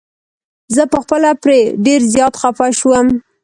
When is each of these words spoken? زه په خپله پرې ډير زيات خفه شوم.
زه 0.75 0.83
په 0.91 0.97
خپله 1.03 1.29
پرې 1.43 1.59
ډير 1.85 2.01
زيات 2.13 2.33
خفه 2.41 2.67
شوم. 2.79 3.07